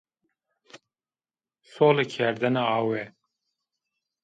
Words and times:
Sole 1.73 2.03
kerdêne 2.13 2.61
awe 2.75 3.01